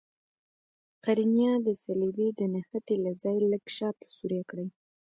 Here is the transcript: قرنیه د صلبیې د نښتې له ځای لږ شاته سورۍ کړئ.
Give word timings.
قرنیه 1.05 1.53
د 1.65 1.67
صلبیې 1.83 2.29
د 2.39 2.41
نښتې 2.53 2.95
له 3.05 3.11
ځای 3.21 3.37
لږ 3.51 3.65
شاته 3.77 4.05
سورۍ 4.15 4.41
کړئ. 4.49 4.67